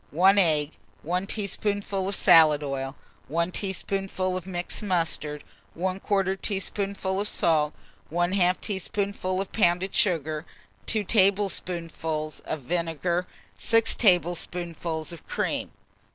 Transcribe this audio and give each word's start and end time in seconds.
1 0.09 0.39
egg, 0.39 0.71
1 1.07 1.27
teaspoonful 1.27 2.07
of 2.09 2.15
salad 2.15 2.63
oil, 2.63 2.95
1 3.27 3.51
teaspoonful 3.51 4.35
of 4.35 4.47
mixed 4.47 4.81
mustard, 4.81 5.43
1/4 5.77 6.41
teaspoonful 6.41 7.21
of 7.21 7.27
salt, 7.27 7.71
1/2 8.11 8.59
teaspoonful 8.61 9.39
of 9.39 9.51
pounded 9.51 9.93
sugar, 9.93 10.43
2 10.87 11.03
tablespoonfuls 11.03 12.39
of 12.45 12.61
vinegar, 12.61 13.27
6 13.59 13.93
tablespoonfuls 13.93 15.13
of 15.13 15.23
cream. 15.27 15.69